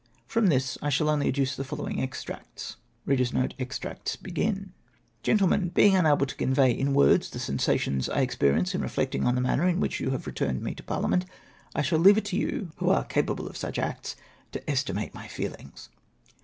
[0.25, 3.43] From this I shall only adduce the following extracts:—" GrENTLEMEN,—
[5.75, 9.41] Being unable to convey in words the sen sations I experience in reflecting on the
[9.41, 11.27] manner in which you have returned me to Parliament,
[11.75, 14.15] I sliall leave it to you, who are capable of such acts,
[14.53, 15.89] to estimate my feelings.